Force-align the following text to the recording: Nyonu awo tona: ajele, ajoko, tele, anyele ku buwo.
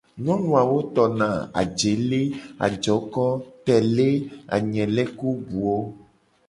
Nyonu 0.23 0.49
awo 0.61 0.77
tona: 0.95 1.29
ajele, 1.61 2.21
ajoko, 2.65 3.21
tele, 3.65 4.09
anyele 4.55 5.03
ku 5.17 5.29
buwo. 5.47 5.75